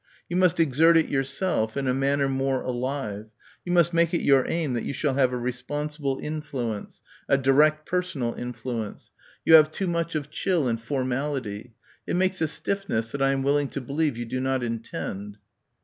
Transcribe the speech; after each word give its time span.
You 0.27 0.35
must 0.35 0.59
exert 0.59 0.97
it 0.97 1.09
yourself, 1.09 1.77
in 1.77 1.87
a 1.87 1.93
manner 1.93 2.27
more 2.27 2.63
alive, 2.63 3.27
you 3.63 3.71
must 3.71 3.93
make 3.93 4.15
it 4.15 4.23
your 4.23 4.47
aim 4.47 4.73
that 4.73 4.81
you 4.83 4.93
shall 4.93 5.13
have 5.13 5.31
a 5.31 5.37
responsible 5.37 6.17
influence, 6.19 7.03
a 7.29 7.37
direct 7.37 7.87
personal 7.87 8.33
influence. 8.33 9.11
You 9.45 9.53
have 9.53 9.69
too 9.69 9.85
much 9.85 10.15
of 10.15 10.31
chill 10.31 10.67
and 10.67 10.81
formality. 10.81 11.75
It 12.07 12.15
makes 12.15 12.41
a 12.41 12.47
stiffness 12.47 13.11
that 13.11 13.21
I 13.21 13.31
am 13.31 13.43
willing 13.43 13.67
to 13.67 13.79
believe 13.79 14.17
you 14.17 14.25
do 14.25 14.39
not 14.39 14.63
intend." 14.63 15.37